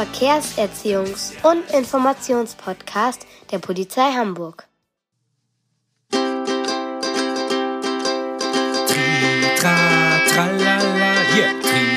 Verkehrserziehungs- 0.00 1.32
und 1.42 1.70
Informationspodcast 1.74 3.26
der 3.50 3.58
Polizei 3.58 4.10
Hamburg. 4.12 4.66
Tri, 6.10 6.18
tra, 9.58 9.76
tralala, 10.30 11.12
yeah. 11.36 11.52
Tri, 11.60 11.89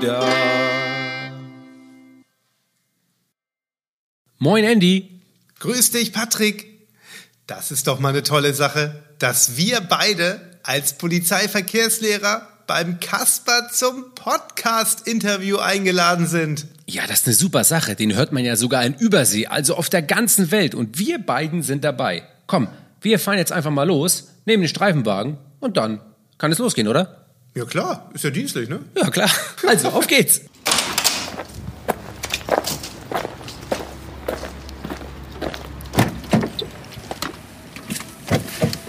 da. 0.00 0.28
Moin, 4.38 4.64
Andy. 4.64 5.20
Grüß 5.58 5.90
dich, 5.90 6.12
Patrick. 6.12 6.66
Das 7.46 7.70
ist 7.70 7.86
doch 7.86 8.00
mal 8.00 8.10
eine 8.10 8.22
tolle 8.22 8.54
Sache, 8.54 9.02
dass 9.18 9.56
wir 9.56 9.80
beide 9.80 10.40
als 10.62 10.94
Polizeiverkehrslehrer 10.94 12.46
beim 12.66 13.00
Kasper 13.00 13.68
zum 13.72 14.14
Podcast-Interview 14.14 15.58
eingeladen 15.58 16.26
sind. 16.26 16.66
Ja, 16.86 17.06
das 17.06 17.20
ist 17.20 17.26
eine 17.26 17.34
super 17.34 17.64
Sache. 17.64 17.96
Den 17.96 18.14
hört 18.14 18.32
man 18.32 18.44
ja 18.44 18.56
sogar 18.56 18.84
in 18.84 18.94
Übersee, 18.94 19.48
also 19.48 19.74
auf 19.74 19.90
der 19.90 20.02
ganzen 20.02 20.50
Welt. 20.50 20.74
Und 20.74 20.98
wir 20.98 21.18
beiden 21.18 21.62
sind 21.62 21.84
dabei. 21.84 22.22
Komm, 22.46 22.68
wir 23.00 23.18
fahren 23.18 23.38
jetzt 23.38 23.52
einfach 23.52 23.70
mal 23.70 23.86
los, 23.86 24.28
nehmen 24.46 24.62
den 24.62 24.68
Streifenwagen 24.68 25.38
und 25.58 25.76
dann 25.76 26.00
kann 26.38 26.52
es 26.52 26.58
losgehen, 26.58 26.88
oder? 26.88 27.19
Ja 27.54 27.64
klar, 27.64 28.08
ist 28.14 28.22
ja 28.22 28.30
dienstlich, 28.30 28.68
ne? 28.68 28.80
Ja, 28.94 29.10
klar. 29.10 29.28
Also, 29.66 29.88
auf 29.88 30.06
geht's. 30.06 30.42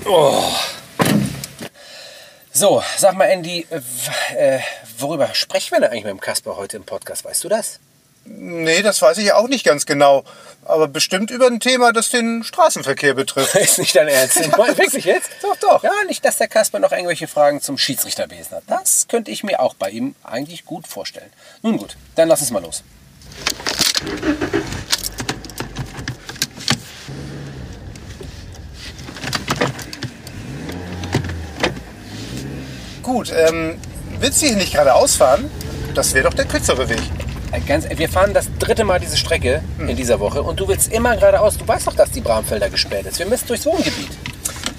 Oh. 0.06 0.44
So, 2.54 2.84
sag 2.98 3.16
mal, 3.16 3.26
Andy, 3.26 3.66
äh, 4.36 4.60
worüber 5.00 5.34
sprechen 5.34 5.72
wir 5.72 5.80
denn 5.80 5.90
eigentlich 5.90 6.04
mit 6.04 6.12
dem 6.12 6.20
Kasper 6.20 6.56
heute 6.56 6.78
im 6.78 6.84
Podcast? 6.84 7.26
Weißt 7.26 7.44
du 7.44 7.50
das? 7.50 7.80
Nee, 8.24 8.82
das 8.82 9.02
weiß 9.02 9.18
ich 9.18 9.34
auch 9.34 9.48
nicht 9.48 9.66
ganz 9.66 9.86
genau. 9.86 10.24
Aber 10.64 10.88
bestimmt 10.88 11.32
über 11.32 11.48
ein 11.48 11.60
Thema, 11.60 11.92
das 11.92 12.10
den 12.10 12.44
Straßenverkehr 12.44 13.16
betrifft. 13.16 13.56
Ist 13.56 13.80
nicht 13.80 13.96
dein 13.96 14.08
Ernst? 14.08 14.38
Wirklich 14.38 15.06
jetzt? 15.06 15.30
Doch, 15.42 15.56
doch. 15.58 15.84
Ja, 15.84 15.92
nicht, 16.08 16.24
dass 16.24 16.38
der 16.38 16.48
Kasper 16.48 16.80
noch 16.80 16.92
irgendwelche 16.92 17.28
Fragen 17.28 17.62
zum 17.62 17.78
Schiedsrichterwesen 17.78 18.58
hat. 18.58 18.64
Das 18.68 19.08
könnte 19.08 19.32
ich 19.32 19.44
mir 19.44 19.60
auch 19.60 19.74
bei 19.74 19.90
ihm 19.90 20.16
eigentlich 20.24 20.66
gut 20.66 20.88
vorstellen. 20.88 21.32
Nun 21.64 21.78
gut, 21.78 21.98
dann 22.16 22.28
lass 22.28 22.42
uns 22.42 22.52
mal 22.52 22.62
los. 22.62 22.84
Gut, 33.02 33.34
ähm, 33.36 33.80
willst 34.20 34.42
du 34.42 34.46
hier 34.46 34.56
nicht 34.56 34.74
geradeaus 34.74 35.16
fahren? 35.16 35.50
Das 35.96 36.14
wäre 36.14 36.30
doch 36.30 36.36
der 36.36 36.46
kürzere 36.46 36.88
Weg. 36.88 37.02
Äh, 37.52 37.60
Ganz, 37.62 37.86
wir 37.90 38.10
fahren 38.10 38.34
das 38.34 38.46
dritte 38.60 38.84
Mal 38.84 39.00
diese 39.00 39.18
Strecke 39.18 39.64
in 39.80 39.96
dieser 39.96 40.20
Woche 40.20 40.42
und 40.42 40.60
du 40.60 40.68
willst 40.68 40.92
immer 40.92 41.16
geradeaus. 41.18 41.58
Du 41.58 41.68
weißt 41.68 41.88
doch, 41.88 41.96
dass 41.96 42.12
die 42.12 42.22
Bramfelder 42.22 42.70
gesperrt 42.70 43.06
ist. 43.06 43.20
Wir 43.20 43.26
müssen 43.26 43.48
durchs 43.48 43.66
Wohngebiet. 43.66 44.10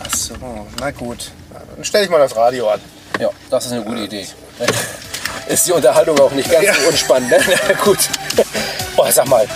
Ach 0.05 0.15
so, 0.17 0.35
na 0.81 0.91
gut. 0.91 1.31
Dann 1.53 1.85
stell 1.85 2.05
ich 2.05 2.11
mal 2.11 2.19
das 2.19 2.35
Radio 2.37 2.69
an. 2.69 2.81
Ja, 3.21 3.29
das 3.51 3.67
ist 3.67 3.73
eine 3.73 3.83
gute 3.83 4.01
Idee. 4.03 4.27
Ist 5.49 5.67
die 5.67 5.73
Unterhaltung 5.73 6.19
auch 6.21 6.31
nicht 6.31 6.51
ganz 6.51 6.67
so 6.81 6.89
unspannend, 6.89 7.29
ne? 7.31 7.39
Na 7.69 7.75
gut. 7.75 7.99
Boah, 8.97 9.11
sag 9.11 9.27
mal, 9.27 9.47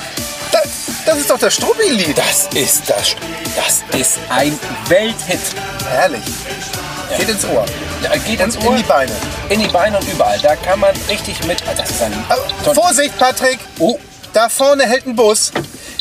Das, 0.50 0.64
das 1.06 1.18
ist 1.18 1.30
doch 1.30 1.38
das 1.38 1.54
Struppi-Lied. 1.54 2.18
das 2.18 2.48
ist 2.54 2.90
das. 2.90 3.14
Das 3.54 3.98
ist 3.98 4.18
ein 4.28 4.58
Welthit. 4.88 5.38
Herrlich. 5.88 6.24
Geht 7.16 7.28
ins 7.28 7.44
Ohr. 7.46 7.64
Ja, 8.02 8.10
geht 8.26 8.40
ins 8.40 8.56
Ohr. 8.58 8.72
in 8.72 8.76
die 8.78 8.82
Beine. 8.82 9.12
In 9.48 9.60
die 9.60 9.68
Beine 9.68 9.98
und 9.98 10.08
überall. 10.08 10.38
Da 10.40 10.54
kann 10.56 10.80
man 10.80 10.94
richtig 11.08 11.44
mit. 11.46 11.62
Ah, 11.66 11.72
Das 11.76 11.90
ist 11.90 12.02
ein. 12.02 12.12
Ton- 12.64 12.74
Vorsicht, 12.74 13.16
Patrick! 13.18 13.58
Oh, 13.78 13.98
Da 14.32 14.48
vorne 14.48 14.84
hält 14.84 15.06
ein 15.06 15.16
Bus. 15.16 15.50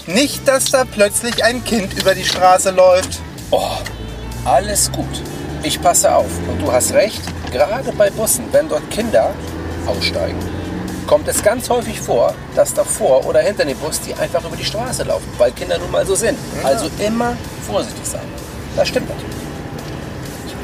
Nicht, 0.07 0.47
dass 0.47 0.65
da 0.65 0.83
plötzlich 0.85 1.43
ein 1.43 1.63
Kind 1.63 1.93
über 1.99 2.13
die 2.13 2.25
Straße 2.25 2.71
läuft. 2.71 3.19
oh, 3.51 3.71
alles 4.43 4.91
gut. 4.91 5.21
Ich 5.63 5.81
passe 5.81 6.13
auf. 6.13 6.27
Und 6.47 6.59
du 6.61 6.71
hast 6.71 6.93
recht. 6.93 7.21
Gerade 7.51 7.91
bei 7.93 8.09
Bussen, 8.11 8.45
wenn 8.51 8.67
dort 8.69 8.89
Kinder 8.91 9.33
aussteigen, 9.87 10.37
kommt 11.07 11.27
es 11.27 11.41
ganz 11.41 11.69
häufig 11.69 11.99
vor, 12.01 12.33
dass 12.55 12.73
davor 12.73 13.25
oder 13.25 13.39
hinter 13.39 13.63
dem 13.65 13.77
Bus 13.77 14.01
die 14.01 14.13
einfach 14.13 14.43
über 14.43 14.55
die 14.57 14.65
Straße 14.65 15.03
laufen, 15.03 15.27
weil 15.37 15.51
Kinder 15.53 15.77
nun 15.79 15.89
mal 15.89 16.05
so 16.05 16.13
sind. 16.15 16.37
Also 16.63 16.87
immer 16.99 17.35
vorsichtig 17.65 18.05
sein. 18.05 18.21
Das 18.75 18.87
stimmt 18.89 19.07
natürlich. 19.09 19.35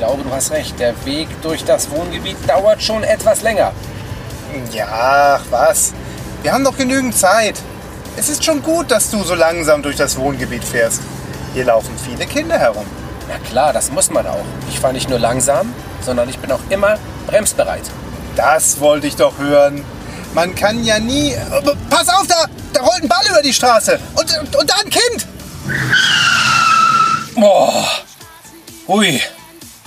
Ich 0.01 0.07
glaube, 0.07 0.23
du 0.23 0.31
hast 0.31 0.49
recht. 0.49 0.79
Der 0.79 0.95
Weg 1.05 1.27
durch 1.43 1.63
das 1.63 1.91
Wohngebiet 1.91 2.35
dauert 2.47 2.81
schon 2.81 3.03
etwas 3.03 3.43
länger. 3.43 3.71
Ja, 4.73 4.87
ach 5.39 5.43
was. 5.51 5.93
Wir 6.41 6.53
haben 6.53 6.63
doch 6.63 6.75
genügend 6.75 7.15
Zeit. 7.15 7.53
Es 8.17 8.27
ist 8.27 8.43
schon 8.43 8.63
gut, 8.63 8.89
dass 8.89 9.11
du 9.11 9.21
so 9.21 9.35
langsam 9.35 9.83
durch 9.83 9.97
das 9.97 10.17
Wohngebiet 10.17 10.63
fährst. 10.63 11.03
Hier 11.53 11.65
laufen 11.65 11.91
viele 12.03 12.25
Kinder 12.25 12.57
herum. 12.57 12.83
Na 13.29 13.37
klar, 13.47 13.73
das 13.73 13.91
muss 13.91 14.09
man 14.09 14.25
auch. 14.25 14.43
Ich 14.71 14.79
fahre 14.79 14.93
nicht 14.93 15.07
nur 15.07 15.19
langsam, 15.19 15.71
sondern 16.03 16.27
ich 16.29 16.39
bin 16.39 16.51
auch 16.51 16.61
immer 16.71 16.97
bremsbereit. 17.27 17.83
Das 18.35 18.79
wollte 18.79 19.05
ich 19.05 19.17
doch 19.17 19.37
hören. 19.37 19.85
Man 20.33 20.55
kann 20.55 20.83
ja 20.83 20.97
nie. 20.97 21.35
Pass 21.91 22.09
auf, 22.09 22.25
da, 22.25 22.45
da 22.73 22.81
rollt 22.81 23.03
ein 23.03 23.07
Ball 23.07 23.27
über 23.29 23.43
die 23.43 23.53
Straße. 23.53 23.99
Und, 24.15 24.35
und, 24.39 24.55
und 24.55 24.67
da 24.67 24.73
ein 24.83 24.89
Kind. 24.89 25.27
Boah, 27.35 27.85
hui, 28.87 29.21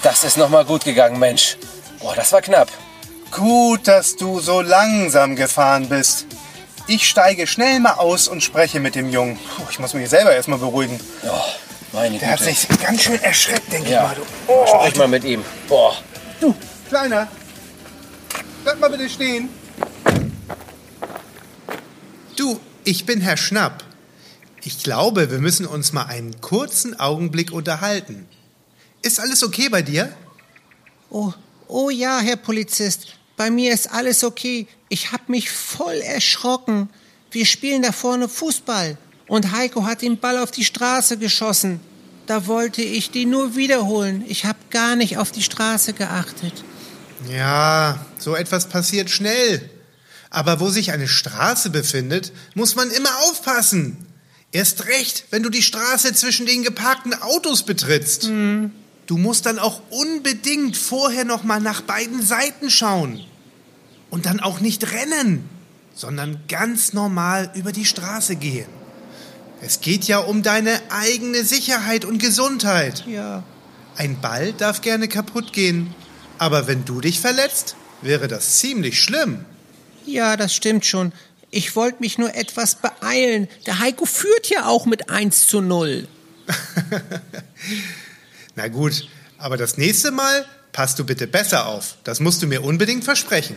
das 0.05 0.23
ist 0.23 0.37
noch 0.37 0.51
mal 0.51 0.65
gut 0.65 0.85
gegangen, 0.85 1.19
Mensch. 1.19 1.57
Boah, 2.01 2.15
das 2.15 2.33
war 2.33 2.43
knapp. 2.43 2.69
Gut, 3.31 3.89
dass 3.89 4.17
du 4.17 4.39
so 4.39 4.61
langsam 4.61 5.35
gefahren 5.35 5.89
bist. 5.89 6.27
Ich 6.87 7.09
steige 7.09 7.47
schnell 7.47 7.81
mal 7.81 7.95
aus 7.95 8.29
und 8.29 8.43
spreche 8.43 8.79
mit 8.79 8.95
dem 8.95 9.09
Jungen. 9.11 9.39
Puh, 9.39 9.63
ich 9.71 9.79
muss 9.79 9.95
mich 9.95 10.09
selber 10.11 10.33
erstmal 10.35 10.59
beruhigen. 10.59 11.01
Oh, 11.27 11.29
meine 11.93 12.19
Der 12.19 12.33
hat 12.33 12.39
Güte. 12.39 12.53
sich 12.53 12.69
ganz 12.81 13.03
schön 13.03 13.23
erschreckt, 13.23 13.73
denke 13.73 13.91
ja, 13.91 14.03
ich 14.03 14.09
mal. 14.09 14.15
Du. 14.15 14.53
Oh, 14.53 14.67
sprich 14.67 14.97
mal 14.97 15.09
mit 15.09 15.25
ihm. 15.25 15.43
Boah, 15.67 15.97
du, 16.41 16.55
Kleiner. 16.89 17.27
Bleib 18.63 18.79
mal 18.79 18.91
bitte 18.91 19.09
stehen. 19.09 19.49
Du, 22.37 22.61
ich 22.85 23.07
bin 23.07 23.21
Herr 23.21 23.37
Schnapp. 23.37 23.83
Ich 24.63 24.83
glaube, 24.83 25.31
wir 25.31 25.39
müssen 25.39 25.67
uns 25.67 25.93
mal 25.93 26.05
einen 26.07 26.41
kurzen 26.41 26.99
Augenblick 26.99 27.53
unterhalten. 27.53 28.29
Ist 29.05 29.21
alles 29.21 29.43
okay 29.43 29.69
bei 29.69 29.83
dir? 29.83 30.11
Oh, 31.11 31.31
oh 31.69 31.91
ja, 31.91 32.21
Herr 32.21 32.37
Polizist. 32.37 33.09
Bei 33.37 33.51
mir 33.51 33.75
ist 33.75 33.93
alles 33.93 34.25
okay. 34.25 34.67
Ich 34.89 35.13
hab 35.13 35.29
mich 35.29 35.51
voll 35.51 35.97
erschrocken. 35.97 36.89
Wir 37.31 37.45
spielen 37.45 37.83
da 37.83 37.93
vorne 37.93 38.31
Fußball. 38.31 38.97
Und 39.27 39.53
Heiko 39.53 39.85
hat 39.85 40.01
den 40.01 40.19
Ball 40.19 40.39
auf 40.39 40.51
die 40.51 40.65
Straße 40.65 41.19
geschossen. 41.19 41.81
Da 42.27 42.47
wollte 42.47 42.81
ich 42.81 43.11
die 43.11 43.27
nur 43.27 43.57
wiederholen. 43.57 44.25
Ich 44.27 44.47
hab 44.47 44.71
gar 44.71 44.97
nicht 44.97 45.19
auf 45.19 45.31
die 45.31 45.43
Straße 45.43 45.93
geachtet. 45.93 46.65
Ja, 47.31 48.07
so 48.19 48.35
etwas 48.35 48.71
passiert 48.71 49.11
schnell. 49.11 49.69
Aber 50.31 50.61
wo 50.61 50.71
sich 50.71 50.93
eine 50.93 51.09
Straße 51.09 51.69
befindet, 51.69 52.33
muss 52.55 52.75
man 52.75 52.91
immer 52.91 53.15
aufpassen. 53.29 53.99
Erst 54.50 54.87
recht, 54.87 55.27
wenn 55.29 55.43
du 55.43 55.50
die 55.50 55.62
Straße 55.62 56.15
zwischen 56.15 56.47
den 56.47 56.62
geparkten 56.62 57.12
Autos 57.12 57.65
betrittst. 57.65 58.31
Du 59.06 59.19
musst 59.19 59.47
dann 59.47 59.59
auch 59.59 59.83
unbedingt 59.91 60.77
vorher 60.77 61.25
noch 61.25 61.45
mal 61.45 61.61
nach 61.61 61.83
beiden 61.83 62.23
Seiten 62.23 62.71
schauen. 62.71 63.21
Und 64.11 64.27
dann 64.27 64.41
auch 64.41 64.61
nicht 64.61 64.93
rennen, 64.93 65.49
sondern 65.95 66.41
ganz 66.49 66.93
normal 66.93 67.51
über 67.55 67.73
die 67.73 67.85
Straße 67.85 68.37
gehen. 68.37 68.69
Es 69.61 69.81
geht 69.81 70.05
ja 70.05 70.19
um 70.19 70.43
deine 70.43 70.81
eigene 70.91 71.45
Sicherheit 71.45 72.05
und 72.05 72.19
Gesundheit. 72.19 73.05
Ja. 73.06 73.43
Ein 73.97 74.21
Ball 74.21 74.53
darf 74.53 74.81
gerne 74.81 75.09
kaputt 75.09 75.53
gehen, 75.53 75.95
aber 76.39 76.67
wenn 76.67 76.85
du 76.85 77.00
dich 77.00 77.21
verletzt, 77.21 77.77
wäre 78.03 78.29
das 78.29 78.59
ziemlich 78.59 79.00
schlimm. 79.00 79.45
Ja, 80.05 80.37
das 80.37 80.55
stimmt 80.55 80.85
schon. 80.85 81.12
Ich 81.50 81.77
wollte 81.77 82.00
mich 82.00 82.19
nur 82.19 82.35
etwas 82.35 82.75
beeilen. 82.75 83.49
Der 83.67 83.79
Heiko 83.79 84.05
führt 84.05 84.50
ja 84.50 84.67
auch 84.67 84.87
mit 84.87 85.09
1 85.11 85.47
zu 85.47 85.61
0. 85.61 86.09
Na 88.56 88.69
gut, 88.69 89.09
aber 89.39 89.56
das 89.56 89.77
nächste 89.79 90.11
Mal 90.11 90.45
passt 90.73 90.99
du 90.99 91.05
bitte 91.05 91.27
besser 91.27 91.67
auf. 91.67 91.97
Das 92.05 92.21
musst 92.21 92.43
du 92.43 92.47
mir 92.47 92.62
unbedingt 92.62 93.05
versprechen. 93.05 93.56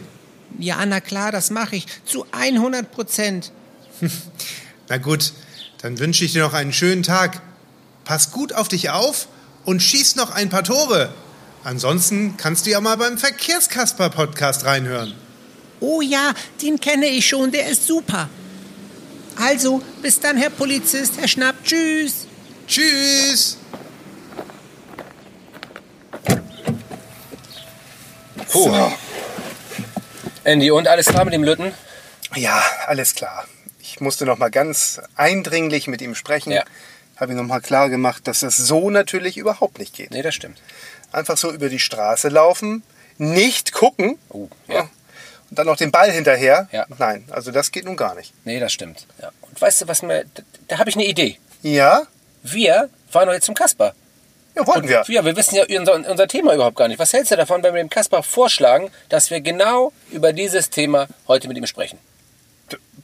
Ja, 0.59 0.85
na 0.85 1.01
klar, 1.01 1.31
das 1.31 1.49
mache 1.49 1.75
ich. 1.75 1.85
Zu 2.05 2.25
100 2.31 2.91
Prozent. 2.91 3.51
Na 4.89 4.97
gut, 4.97 5.33
dann 5.81 5.99
wünsche 5.99 6.23
ich 6.23 6.31
dir 6.31 6.43
noch 6.43 6.53
einen 6.53 6.71
schönen 6.71 7.03
Tag. 7.03 7.41
pass 8.05 8.31
gut 8.31 8.53
auf 8.53 8.69
dich 8.69 8.89
auf 8.89 9.27
und 9.65 9.81
schieß 9.81 10.15
noch 10.15 10.31
ein 10.31 10.49
paar 10.49 10.63
Tore. 10.63 11.13
Ansonsten 11.63 12.37
kannst 12.37 12.65
du 12.65 12.69
ja 12.69 12.79
mal 12.79 12.95
beim 12.95 13.17
Verkehrskasper-Podcast 13.17 14.63
reinhören. 14.65 15.13
Oh 15.81 16.01
ja, 16.01 16.33
den 16.61 16.79
kenne 16.79 17.07
ich 17.07 17.27
schon, 17.27 17.51
der 17.51 17.69
ist 17.69 17.85
super. 17.85 18.29
Also, 19.35 19.81
bis 20.01 20.19
dann, 20.19 20.37
Herr 20.37 20.49
Polizist, 20.49 21.13
Herr 21.17 21.27
Schnapp, 21.27 21.55
tschüss. 21.63 22.27
Tschüss! 22.67 23.56
Puh. 28.51 28.91
Andy, 30.43 30.71
und 30.71 30.87
alles 30.87 31.07
klar 31.07 31.25
mit 31.25 31.33
dem 31.33 31.43
Lütten? 31.43 31.73
Ja, 32.35 32.61
alles 32.85 33.15
klar. 33.15 33.45
Ich 33.79 33.99
musste 34.01 34.25
noch 34.25 34.37
mal 34.37 34.49
ganz 34.51 35.01
eindringlich 35.15 35.87
mit 35.87 36.01
ihm 36.01 36.15
sprechen. 36.15 36.51
Ja. 36.51 36.63
Habe 37.17 37.31
ihm 37.33 37.37
noch 37.37 37.45
mal 37.45 37.61
klar 37.61 37.89
gemacht, 37.89 38.27
dass 38.27 38.41
das 38.41 38.57
so 38.57 38.89
natürlich 38.89 39.37
überhaupt 39.37 39.79
nicht 39.79 39.93
geht. 39.95 40.11
Nee, 40.11 40.21
das 40.21 40.35
stimmt. 40.35 40.61
Einfach 41.11 41.37
so 41.37 41.51
über 41.51 41.69
die 41.69 41.79
Straße 41.79 42.29
laufen, 42.29 42.83
nicht 43.17 43.71
gucken 43.71 44.17
Oh, 44.29 44.49
ja. 44.67 44.81
und 44.81 44.89
dann 45.49 45.65
noch 45.65 45.77
den 45.77 45.91
Ball 45.91 46.11
hinterher. 46.11 46.67
Ja. 46.71 46.85
Nein, 46.97 47.25
also 47.31 47.51
das 47.51 47.71
geht 47.71 47.85
nun 47.85 47.95
gar 47.95 48.13
nicht. 48.15 48.33
Nee, 48.45 48.59
das 48.59 48.71
stimmt. 48.73 49.07
Ja. 49.21 49.31
Und 49.41 49.59
weißt 49.59 49.81
du, 49.81 49.87
was 49.87 50.01
mir. 50.03 50.25
Da, 50.33 50.43
da 50.67 50.77
habe 50.79 50.89
ich 50.89 50.95
eine 50.95 51.05
Idee. 51.05 51.39
Ja? 51.63 52.03
Wir 52.43 52.89
fahren 53.09 53.27
doch 53.27 53.33
jetzt 53.33 53.45
zum 53.45 53.55
Kasper. 53.55 53.95
Ja, 54.57 54.65
wollten 54.65 54.89
wir. 54.89 55.03
Ja, 55.07 55.23
wir 55.23 55.35
wissen 55.35 55.55
ja 55.55 55.65
unser, 55.79 55.93
unser 55.93 56.27
Thema 56.27 56.53
überhaupt 56.53 56.75
gar 56.77 56.87
nicht. 56.87 56.97
Was 56.99 57.13
hältst 57.13 57.31
du 57.31 57.35
davon, 57.35 57.61
wenn 57.61 57.73
wir 57.75 57.83
dem 57.83 57.89
Kasper 57.89 58.23
vorschlagen, 58.23 58.89
dass 59.09 59.29
wir 59.29 59.41
genau 59.41 59.93
über 60.11 60.33
dieses 60.33 60.69
Thema 60.69 61.07
heute 61.27 61.47
mit 61.47 61.57
ihm 61.57 61.67
sprechen? 61.67 61.99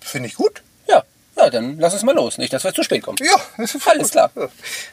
Finde 0.01 0.27
ich 0.29 0.35
gut. 0.35 0.63
Ja, 0.88 1.03
ja, 1.38 1.50
dann 1.50 1.77
lass 1.79 1.94
uns 1.94 2.03
mal 2.03 2.15
los. 2.15 2.38
Nicht, 2.38 2.51
dass 2.53 2.63
wir 2.63 2.73
zu 2.73 2.83
spät 2.83 3.03
kommen. 3.03 3.17
Ja, 3.21 3.35
das 3.57 3.75
ist 3.75 3.88
Alles 3.88 4.11
klar. 4.11 4.31
Ja. 4.35 4.47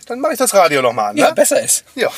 Dann 0.07 0.21
mache 0.21 0.33
ich 0.33 0.39
das 0.39 0.53
Radio 0.55 0.83
noch 0.83 0.93
mal 0.93 1.09
an. 1.09 1.17
Ja, 1.17 1.29
ne? 1.29 1.35
besser 1.35 1.61
ist. 1.61 1.85
Ja. 1.95 2.11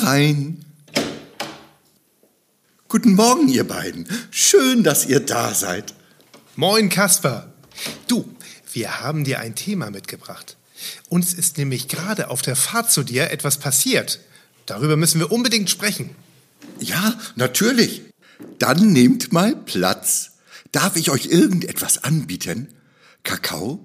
Herein. 0.00 0.64
Guten 2.88 3.12
Morgen, 3.12 3.48
ihr 3.48 3.68
beiden. 3.68 4.08
Schön, 4.30 4.82
dass 4.82 5.04
ihr 5.04 5.20
da 5.20 5.52
seid. 5.52 5.92
Moin, 6.56 6.88
Kasper. 6.88 7.52
Du, 8.08 8.34
wir 8.72 9.02
haben 9.02 9.24
dir 9.24 9.40
ein 9.40 9.54
Thema 9.54 9.90
mitgebracht. 9.90 10.56
Uns 11.10 11.34
ist 11.34 11.58
nämlich 11.58 11.88
gerade 11.88 12.30
auf 12.30 12.40
der 12.40 12.56
Fahrt 12.56 12.90
zu 12.90 13.02
dir 13.02 13.30
etwas 13.30 13.58
passiert. 13.58 14.20
Darüber 14.64 14.96
müssen 14.96 15.20
wir 15.20 15.30
unbedingt 15.30 15.68
sprechen. 15.68 16.10
Ja, 16.78 17.18
natürlich. 17.36 18.00
Dann 18.58 18.94
nehmt 18.94 19.34
mal 19.34 19.54
Platz. 19.54 20.38
Darf 20.72 20.96
ich 20.96 21.10
euch 21.10 21.26
irgendetwas 21.26 22.04
anbieten? 22.04 22.68
Kakao? 23.22 23.84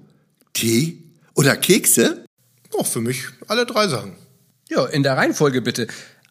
Tee? 0.54 1.02
Oder 1.34 1.56
Kekse? 1.56 2.24
Oh, 2.72 2.84
für 2.84 3.02
mich 3.02 3.24
alle 3.48 3.66
drei 3.66 3.88
Sachen. 3.88 4.25
Ja, 4.68 4.86
in 4.86 5.02
der 5.02 5.16
Reihenfolge 5.16 5.62
bitte. 5.62 5.86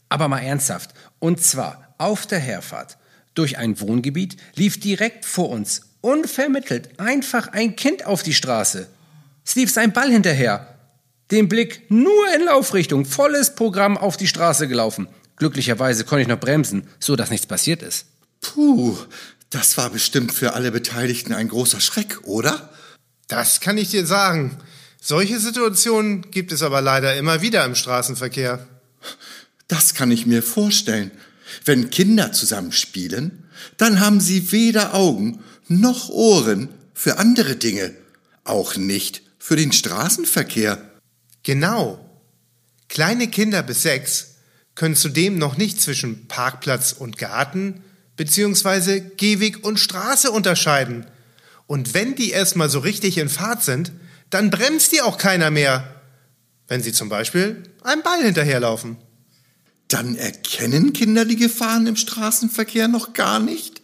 Aber 0.10 0.28
mal 0.28 0.40
ernsthaft. 0.40 0.92
Und 1.20 1.42
zwar 1.42 1.96
auf 1.98 2.26
der 2.28 2.40
Herfahrt 2.40 2.98
durch 3.34 3.58
ein 3.58 3.80
Wohngebiet 3.80 4.38
lief 4.56 4.80
direkt 4.80 5.26
vor 5.26 5.50
uns 5.50 5.82
unvermittelt 6.06 7.00
einfach 7.00 7.48
ein 7.48 7.76
Kind 7.76 8.06
auf 8.06 8.22
die 8.22 8.36
Straße. 8.36 8.88
Es 9.44 9.56
lief 9.56 9.72
sein 9.72 9.92
Ball 9.92 10.12
hinterher. 10.12 10.76
Den 11.32 11.50
Blick 11.50 11.90
nur 11.90 12.32
in 12.36 12.46
Laufrichtung, 12.46 13.06
volles 13.06 13.56
Programm 13.56 13.98
auf 13.98 14.16
die 14.16 14.28
Straße 14.28 14.68
gelaufen. 14.68 15.08
Glücklicherweise 15.38 16.04
konnte 16.04 16.22
ich 16.22 16.28
noch 16.28 16.40
bremsen, 16.40 16.88
so 17.00 17.16
dass 17.16 17.32
nichts 17.32 17.48
passiert 17.48 17.82
ist. 17.82 18.06
Puh, 18.40 18.96
das 19.50 19.78
war 19.78 19.90
bestimmt 19.90 20.32
für 20.32 20.54
alle 20.54 20.72
Beteiligten 20.72 21.34
ein 21.34 21.48
großer 21.48 21.82
Schreck, 21.82 22.20
oder? 22.24 22.70
Das 23.28 23.60
kann 23.60 23.80
ich 23.80 23.90
dir 23.90 24.06
sagen. 24.06 24.60
Solche 25.08 25.40
Situationen 25.40 26.32
gibt 26.32 26.52
es 26.52 26.64
aber 26.64 26.82
leider 26.82 27.16
immer 27.16 27.44
wieder 27.44 27.64
im 27.64 27.76
Straßenverkehr. 27.76 28.68
Das 29.68 29.94
kann 29.94 30.10
ich 30.10 30.26
mir 30.26 30.42
vorstellen. 30.42 31.12
Wenn 31.64 31.92
Kinder 31.92 32.32
zusammen 32.32 32.72
spielen, 32.72 33.48
dann 33.78 34.00
haben 34.00 34.20
sie 34.20 34.52
weder 34.52 34.96
Augen 34.96 35.44
noch 35.68 36.10
Ohren 36.10 36.70
für 36.96 37.20
andere 37.20 37.56
Dinge, 37.56 37.94
auch 38.46 38.78
nicht 38.78 39.22
für 39.38 39.56
den 39.56 39.72
Straßenverkehr. 39.72 40.84
Genau. 41.44 42.04
Kleine 42.90 43.28
Kinder 43.28 43.62
bis 43.62 43.84
sechs 43.84 44.38
können 44.74 44.96
zudem 44.96 45.38
noch 45.38 45.56
nicht 45.56 45.80
zwischen 45.80 46.28
Parkplatz 46.28 46.94
und 46.94 47.20
Garten 47.20 47.84
beziehungsweise 48.18 49.02
Gehweg 49.02 49.64
und 49.64 49.80
Straße 49.80 50.32
unterscheiden. 50.32 51.06
Und 51.68 51.94
wenn 51.94 52.16
die 52.16 52.32
erstmal 52.32 52.72
so 52.72 52.80
richtig 52.80 53.20
in 53.20 53.30
Fahrt 53.30 53.64
sind, 53.64 53.92
dann 54.30 54.50
bremst 54.50 54.92
die 54.92 55.02
auch 55.02 55.18
keiner 55.18 55.52
mehr, 55.52 56.02
wenn 56.68 56.82
sie 56.82 56.94
zum 56.94 57.10
Beispiel 57.10 57.64
einem 57.84 58.02
Ball 58.02 58.24
hinterherlaufen. 58.24 58.98
Dann 59.88 60.16
erkennen 60.16 60.94
Kinder 60.94 61.26
die 61.26 61.36
Gefahren 61.36 61.88
im 61.88 61.96
Straßenverkehr 61.96 62.88
noch 62.88 63.14
gar 63.14 63.40
nicht? 63.40 63.82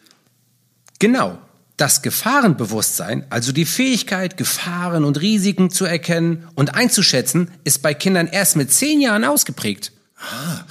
Genau. 1.00 1.40
Das 1.78 2.02
Gefahrenbewusstsein, 2.02 3.26
also 3.30 3.52
die 3.52 3.66
Fähigkeit, 3.66 4.38
Gefahren 4.38 5.04
und 5.04 5.20
Risiken 5.20 5.72
zu 5.72 5.86
erkennen 5.86 6.48
und 6.54 6.76
einzuschätzen, 6.76 7.50
ist 7.64 7.82
bei 7.82 7.94
Kindern 7.94 8.28
erst 8.28 8.56
mit 8.56 8.72
zehn 8.72 9.02
Jahren 9.02 9.24
ausgeprägt. 9.24 9.92
Ah, 10.18 10.66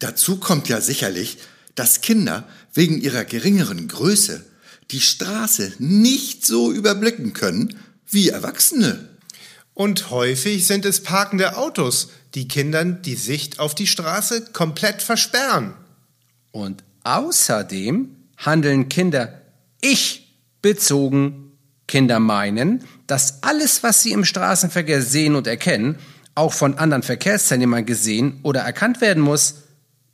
dazu 0.00 0.38
kommt 0.38 0.68
ja 0.68 0.80
sicherlich, 0.80 1.38
dass 1.76 2.00
Kinder 2.00 2.44
wegen 2.74 3.00
ihrer 3.00 3.24
geringeren 3.24 3.86
Größe 3.86 4.44
die 4.90 5.00
Straße 5.00 5.74
nicht 5.78 6.44
so 6.44 6.72
überblicken 6.72 7.32
können 7.32 7.76
wie 8.08 8.28
Erwachsene. 8.28 9.08
Und 9.76 10.10
häufig 10.10 10.66
sind 10.66 10.86
es 10.86 11.02
parkende 11.02 11.58
Autos, 11.58 12.08
die 12.34 12.48
Kindern 12.48 13.02
die 13.02 13.14
Sicht 13.14 13.60
auf 13.60 13.74
die 13.74 13.86
Straße 13.86 14.46
komplett 14.54 15.02
versperren. 15.02 15.74
Und 16.50 16.82
außerdem 17.04 18.08
handeln 18.38 18.88
Kinder 18.88 19.42
ich-bezogen. 19.82 21.52
Kinder 21.86 22.20
meinen, 22.20 22.84
dass 23.06 23.42
alles, 23.42 23.82
was 23.82 24.02
sie 24.02 24.12
im 24.12 24.24
Straßenverkehr 24.24 25.02
sehen 25.02 25.34
und 25.34 25.46
erkennen, 25.46 25.98
auch 26.34 26.54
von 26.54 26.78
anderen 26.78 27.02
Verkehrsteilnehmern 27.02 27.84
gesehen 27.84 28.40
oder 28.44 28.62
erkannt 28.62 29.02
werden 29.02 29.22
muss. 29.22 29.56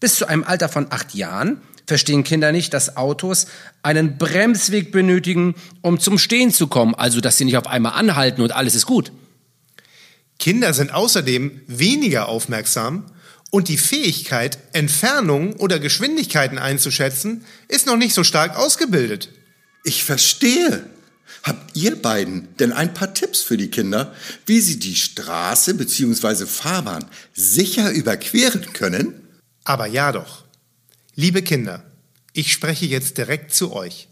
Bis 0.01 0.17
zu 0.17 0.27
einem 0.27 0.43
Alter 0.43 0.69
von 0.69 0.89
acht 0.91 1.15
Jahren 1.15 1.63
verstehen 1.87 2.25
Kinder 2.25 2.51
nicht, 2.51 2.75
dass 2.75 2.97
Autos 2.97 3.47
einen 3.85 4.19
Bremsweg 4.19 4.91
benötigen, 4.91 5.55
um 5.83 6.01
zum 6.01 6.19
Stehen 6.19 6.51
zu 6.51 6.67
kommen, 6.67 6.97
also 6.97 7.21
dass 7.21 7.39
sie 7.39 7.45
nicht 7.45 7.57
auf 7.57 7.69
einmal 7.69 7.93
anhalten 7.93 8.43
und 8.43 8.51
alles 8.51 8.75
ist 8.75 8.87
gut. 8.87 9.13
Kinder 10.43 10.75
sind 10.75 10.93
außerdem 10.93 11.61
weniger 11.69 12.29
aufmerksam 12.29 13.07
und 13.53 13.69
die 13.69 13.79
Fähigkeit, 13.79 14.59
Entfernungen 14.73 15.53
oder 15.53 15.79
Geschwindigkeiten 15.79 16.59
einzuschätzen, 16.59 17.45
ist 17.69 17.87
noch 17.87 17.97
nicht 17.97 18.13
so 18.13 18.25
stark 18.25 18.57
ausgebildet. 18.57 19.29
Ich 19.85 20.03
verstehe. 20.03 20.91
Habt 21.45 21.77
ihr 21.77 21.95
beiden 21.95 22.49
denn 22.57 22.73
ein 22.73 22.93
paar 22.93 23.15
Tipps 23.15 23.41
für 23.41 23.57
die 23.57 23.71
Kinder, 23.71 24.17
wie 24.45 24.59
sie 24.59 24.81
die 24.81 24.97
Straße 24.97 25.75
bzw. 25.75 26.47
Fahrbahn 26.47 27.05
sicher 27.33 27.93
überqueren 27.93 28.73
können? 28.73 29.15
Aber 29.63 29.87
ja 29.87 30.11
doch. 30.11 30.43
Liebe 31.15 31.43
Kinder, 31.43 31.85
ich 32.33 32.51
spreche 32.51 32.87
jetzt 32.87 33.17
direkt 33.17 33.55
zu 33.55 33.73
euch. 33.73 34.09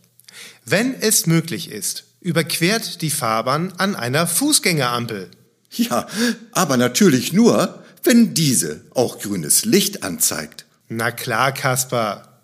Wenn 0.65 0.95
es 0.95 1.27
möglich 1.27 1.73
ist, 1.73 2.05
überquert 2.21 3.03
die 3.03 3.11
Fahrbahn 3.11 3.73
an 3.79 3.97
einer 3.97 4.29
Fußgängerampel. 4.29 5.33
Ja, 5.71 6.07
aber 6.53 6.77
natürlich 6.77 7.33
nur, 7.33 7.83
wenn 8.03 8.35
diese 8.35 8.83
auch 8.91 9.19
grünes 9.19 9.65
Licht 9.65 10.03
anzeigt. 10.03 10.65
Na 10.89 11.13
klar, 11.13 11.53
Kaspar. 11.53 12.43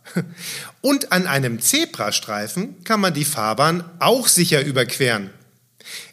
Und 0.81 1.13
an 1.13 1.27
einem 1.27 1.61
Zebrastreifen 1.61 2.85
kann 2.85 3.01
man 3.01 3.15
die 3.15 3.25
Fahrbahn 3.25 3.85
auch 3.99 4.29
sicher 4.29 4.65
überqueren. 4.65 5.31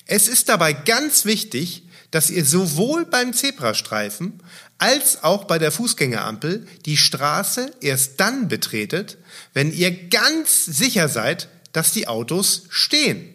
Es 0.08 0.28
ist 0.28 0.50
dabei 0.50 0.74
ganz 0.74 1.26
wichtig, 1.26 1.84
dass 2.12 2.30
ihr 2.30 2.46
sowohl 2.46 3.06
beim 3.06 3.34
Zebrastreifen 3.34 4.42
als 4.78 5.24
auch 5.24 5.46
bei 5.46 5.60
der 5.60 5.72
Fußgängerampel 5.72 6.68
die 6.86 6.98
Straße 6.98 7.72
erst 7.82 8.20
dann 8.20 8.48
betretet, 8.48 9.18
wenn 9.54 9.72
ihr 9.72 10.10
ganz 10.10 10.66
sicher 10.66 11.08
seid, 11.08 11.48
dass 11.72 11.92
die 11.92 12.08
Autos 12.08 12.64
stehen. 12.70 13.33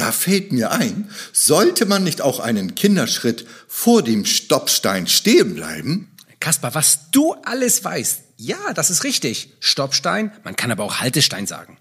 Da 0.00 0.12
fällt 0.12 0.50
mir 0.50 0.70
ein, 0.70 1.10
sollte 1.30 1.84
man 1.84 2.02
nicht 2.04 2.22
auch 2.22 2.40
einen 2.40 2.74
Kinderschritt 2.74 3.46
vor 3.68 4.02
dem 4.02 4.24
Stoppstein 4.24 5.06
stehen 5.06 5.54
bleiben? 5.54 6.10
Kaspar, 6.40 6.74
was 6.74 7.10
du 7.10 7.34
alles 7.44 7.84
weißt. 7.84 8.20
Ja, 8.38 8.72
das 8.72 8.88
ist 8.88 9.04
richtig. 9.04 9.52
Stoppstein, 9.60 10.32
man 10.42 10.56
kann 10.56 10.70
aber 10.70 10.84
auch 10.84 11.00
Haltestein 11.00 11.46
sagen. 11.46 11.76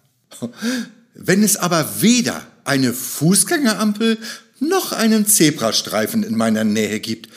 Wenn 1.13 1.43
es 1.43 1.55
aber 1.55 2.01
weder 2.01 2.45
eine 2.65 2.91
Fußgängerampel 2.93 4.17
noch 4.59 4.91
einen 4.91 5.25
Zebrastreifen 5.25 6.23
in 6.23 6.35
meiner 6.35 6.65
Nähe 6.65 6.99
gibt, 6.99 7.29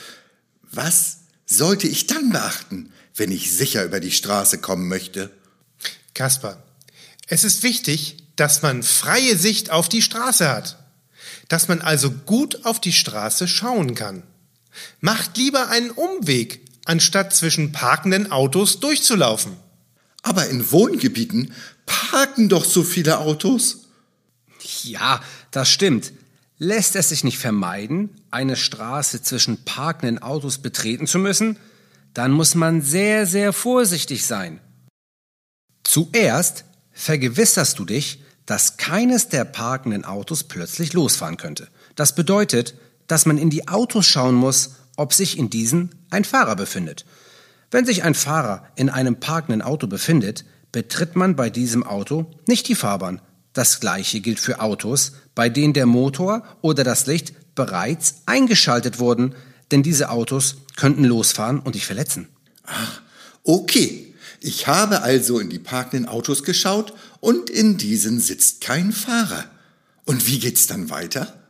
was 0.69 1.19
sollte 1.45 1.87
ich 1.87 2.07
dann 2.07 2.31
beachten, 2.31 2.91
wenn 3.15 3.31
ich 3.31 3.53
sicher 3.53 3.85
über 3.85 4.01
die 4.01 4.11
Straße 4.11 4.57
kommen 4.57 4.89
möchte? 4.89 5.31
Kaspar, 6.13 6.61
es 7.27 7.45
ist 7.45 7.63
wichtig, 7.63 8.17
dass 8.35 8.61
man 8.61 8.83
freie 8.83 9.37
Sicht 9.37 9.71
auf 9.71 9.89
die 9.89 10.01
Straße 10.01 10.49
hat. 10.49 10.77
Dass 11.49 11.67
man 11.67 11.81
also 11.81 12.11
gut 12.11 12.65
auf 12.65 12.81
die 12.81 12.93
Straße 12.93 13.47
schauen 13.47 13.95
kann. 13.95 14.23
Macht 15.01 15.37
lieber 15.37 15.69
einen 15.69 15.91
Umweg, 15.91 16.61
anstatt 16.85 17.35
zwischen 17.35 17.71
parkenden 17.71 18.31
Autos 18.31 18.79
durchzulaufen. 18.79 19.55
Aber 20.23 20.47
in 20.47 20.71
Wohngebieten 20.71 21.53
parken 21.85 22.49
doch 22.49 22.65
so 22.65 22.83
viele 22.83 23.19
Autos. 23.19 23.89
Ja, 24.83 25.21
das 25.51 25.69
stimmt. 25.69 26.13
Lässt 26.57 26.95
es 26.95 27.09
sich 27.09 27.23
nicht 27.23 27.39
vermeiden, 27.39 28.09
eine 28.31 28.55
Straße 28.55 29.21
zwischen 29.21 29.65
parkenden 29.65 30.21
Autos 30.21 30.59
betreten 30.59 31.07
zu 31.07 31.19
müssen, 31.19 31.57
dann 32.13 32.31
muss 32.31 32.55
man 32.55 32.81
sehr, 32.81 33.25
sehr 33.25 33.53
vorsichtig 33.53 34.25
sein. 34.25 34.61
Zuerst 35.83 36.63
vergewisserst 36.93 37.79
du 37.79 37.85
dich, 37.85 38.22
dass 38.45 38.77
keines 38.77 39.29
der 39.29 39.45
parkenden 39.45 40.05
Autos 40.05 40.43
plötzlich 40.43 40.93
losfahren 40.93 41.37
könnte. 41.37 41.67
Das 41.95 42.15
bedeutet, 42.15 42.75
dass 43.07 43.25
man 43.25 43.37
in 43.37 43.49
die 43.49 43.67
Autos 43.67 44.05
schauen 44.05 44.35
muss, 44.35 44.75
ob 44.95 45.13
sich 45.13 45.37
in 45.37 45.49
diesen 45.49 45.95
ein 46.09 46.23
Fahrer 46.23 46.55
befindet. 46.55 47.05
Wenn 47.71 47.85
sich 47.85 48.03
ein 48.03 48.15
Fahrer 48.15 48.67
in 48.75 48.89
einem 48.89 49.19
parkenden 49.19 49.61
Auto 49.61 49.87
befindet, 49.87 50.45
betritt 50.71 51.15
man 51.15 51.35
bei 51.35 51.49
diesem 51.49 51.83
Auto 51.83 52.31
nicht 52.47 52.67
die 52.67 52.75
Fahrbahn. 52.75 53.21
Das 53.53 53.79
gleiche 53.79 54.19
gilt 54.19 54.39
für 54.39 54.59
Autos, 54.59 55.13
bei 55.35 55.49
denen 55.49 55.73
der 55.73 55.85
Motor 55.85 56.43
oder 56.61 56.83
das 56.83 57.05
Licht 57.05 57.33
bereits 57.55 58.21
eingeschaltet 58.25 58.99
wurden, 58.99 59.35
denn 59.71 59.83
diese 59.83 60.09
Autos 60.09 60.57
könnten 60.75 61.03
losfahren 61.03 61.59
und 61.59 61.75
dich 61.75 61.85
verletzen. 61.85 62.27
Okay, 63.43 64.13
ich 64.39 64.67
habe 64.67 65.01
also 65.01 65.39
in 65.39 65.49
die 65.49 65.59
parkenden 65.59 66.07
Autos 66.07 66.43
geschaut 66.43 66.93
und 67.23 67.49
in 67.49 67.77
diesen 67.77 68.19
sitzt 68.19 68.59
kein 68.59 68.91
Fahrer. 68.91 69.45
Und 70.03 70.27
wie 70.27 70.39
geht's 70.39 70.67
dann 70.67 70.89
weiter? 70.89 71.41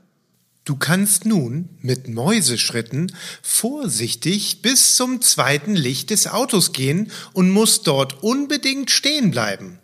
Du 0.65 0.75
kannst 0.75 1.25
nun 1.25 1.67
mit 1.81 2.07
Mäuseschritten 2.07 3.11
vorsichtig 3.41 4.61
bis 4.61 4.93
zum 4.95 5.19
zweiten 5.21 5.75
Licht 5.75 6.11
des 6.11 6.27
Autos 6.27 6.73
gehen 6.73 7.11
und 7.33 7.49
musst 7.49 7.87
dort 7.87 8.21
unbedingt 8.21 8.91
stehen 8.91 9.31
bleiben. 9.31 9.79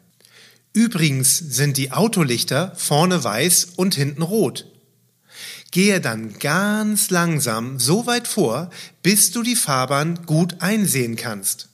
Übrigens 0.74 1.40
sind 1.40 1.76
die 1.76 1.92
Autolichter 1.92 2.76
vorne 2.76 3.24
weiß 3.24 3.70
und 3.76 3.96
hinten 3.96 4.22
rot. 4.22 4.68
Gehe 5.72 6.00
dann 6.00 6.38
ganz 6.38 7.10
langsam 7.10 7.80
so 7.80 8.06
weit 8.06 8.28
vor, 8.28 8.70
bis 9.02 9.32
du 9.32 9.42
die 9.42 9.56
Fahrbahn 9.56 10.28
gut 10.28 10.58
einsehen 10.60 11.16
kannst. 11.16 11.70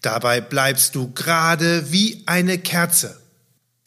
Dabei 0.00 0.40
bleibst 0.40 0.94
du 0.94 1.12
gerade 1.12 1.92
wie 1.92 2.22
eine 2.24 2.56
Kerze. 2.56 3.19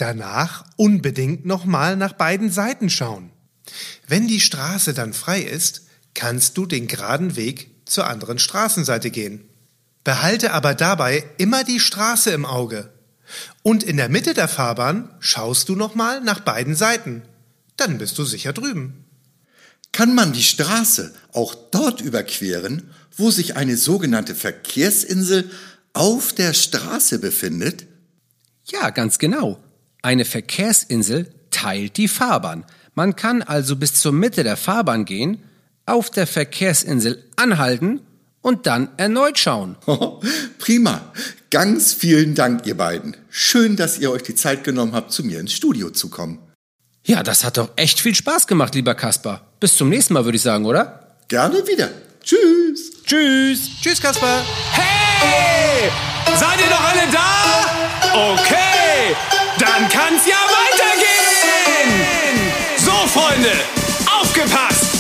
Danach 0.04 0.66
unbedingt 0.76 1.46
nochmal 1.46 1.96
nach 1.96 2.12
beiden 2.12 2.52
Seiten 2.52 2.90
schauen. 2.90 3.32
Wenn 4.06 4.28
die 4.28 4.42
Straße 4.42 4.94
dann 4.94 5.14
frei 5.14 5.40
ist, 5.40 5.84
kannst 6.14 6.58
du 6.58 6.66
den 6.66 6.88
geraden 6.88 7.38
Weg 7.38 7.72
zur 7.86 8.08
anderen 8.08 8.38
Straßenseite 8.38 9.12
gehen. 9.12 9.46
Behalte 10.04 10.52
aber 10.52 10.76
dabei 10.76 11.24
immer 11.38 11.64
die 11.64 11.80
Straße 11.80 12.32
im 12.32 12.46
Auge. 12.46 12.92
Und 13.62 13.82
in 13.82 13.96
der 13.96 14.10
Mitte 14.10 14.34
der 14.34 14.50
Fahrbahn 14.50 15.10
schaust 15.22 15.70
du 15.70 15.76
nochmal 15.78 16.20
nach 16.20 16.42
beiden 16.42 16.76
Seiten. 16.76 17.22
Dann 17.78 17.98
bist 17.98 18.18
du 18.18 18.26
sicher 18.26 18.52
drüben. 18.52 19.06
Kann 19.94 20.14
man 20.16 20.34
die 20.34 20.44
Straße 20.44 21.14
auch 21.32 21.56
dort 21.72 22.02
überqueren, 22.02 22.92
wo 23.16 23.32
sich 23.32 23.56
eine 23.56 23.78
sogenannte 23.78 24.36
Verkehrsinsel 24.36 25.50
auf 25.94 26.34
der 26.34 26.54
Straße 26.54 27.20
befindet? 27.20 27.86
Ja, 28.66 28.90
ganz 28.90 29.18
genau. 29.18 29.64
Eine 30.04 30.26
Verkehrsinsel 30.26 31.34
teilt 31.50 31.96
die 31.96 32.10
Fahrbahn. 32.10 32.66
Man 32.94 33.16
kann 33.16 33.42
also 33.42 33.78
bis 33.78 33.96
zur 33.96 34.12
Mitte 34.12 34.44
der 34.44 34.58
Fahrbahn 34.58 35.06
gehen, 35.06 35.42
auf 35.86 36.10
der 36.10 36.28
Verkehrsinsel 36.28 37.24
anhalten 37.38 38.02
und 38.42 38.68
dann 38.68 38.90
erneut 38.98 39.40
schauen. 39.40 39.78
Prima. 40.60 41.14
Ganz 41.50 41.94
vielen 41.94 42.36
Dank, 42.36 42.66
ihr 42.66 42.76
beiden. 42.76 43.16
Schön, 43.30 43.78
dass 43.78 43.98
ihr 43.98 44.12
euch 44.12 44.24
die 44.24 44.36
Zeit 44.36 44.66
genommen 44.66 44.94
habt, 44.94 45.12
zu 45.14 45.24
mir 45.24 45.40
ins 45.40 45.54
Studio 45.54 45.90
zu 45.90 46.10
kommen. 46.10 46.40
Ja, 47.06 47.24
das 47.24 47.46
hat 47.46 47.58
doch 47.58 47.72
echt 47.78 48.02
viel 48.02 48.16
Spaß 48.16 48.48
gemacht, 48.48 48.76
lieber 48.76 48.96
Kaspar. 48.96 49.54
Bis 49.60 49.76
zum 49.78 49.88
nächsten 49.88 50.14
Mal, 50.14 50.26
würde 50.26 50.36
ich 50.36 50.42
sagen, 50.42 50.66
oder? 50.66 51.18
Gerne 51.30 51.66
wieder. 51.66 51.90
Tschüss. 52.22 52.92
Tschüss. 53.06 53.70
Tschüss, 53.82 54.02
Kaspar. 54.02 54.44
Hey! 54.72 55.90
Seid 56.36 56.60
ihr 56.60 56.70
noch 56.70 56.84
alle 56.84 57.12
da? 57.12 58.34
Okay! 58.34 58.53
Dann 59.74 59.90
kann's 59.90 60.28
ja 60.28 60.36
weitergehen! 60.36 61.90
So, 62.78 62.92
Freunde, 63.08 63.54
aufgepasst! 64.06 64.93